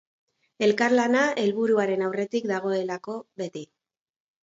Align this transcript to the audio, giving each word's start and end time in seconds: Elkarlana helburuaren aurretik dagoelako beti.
Elkarlana 0.67 1.27
helburuaren 1.43 2.07
aurretik 2.09 2.51
dagoelako 2.57 3.23
beti. 3.45 3.67